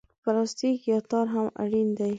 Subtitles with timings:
[0.23, 2.09] پلاستیک یا تار هم اړین دي.